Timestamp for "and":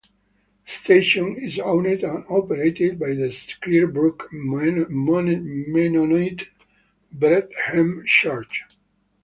2.03-2.25